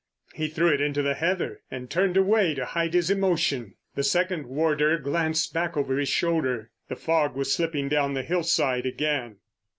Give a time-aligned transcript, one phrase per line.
[0.33, 3.75] He threw it into the heather, and turned away to hide his emotion.
[3.93, 6.71] The second warder glanced back over his shoulder.
[6.89, 9.35] The fog was slipping down the hillside again.